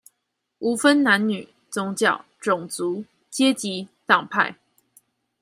[0.57, 4.57] 無分男女、宗教、種族、階級、黨派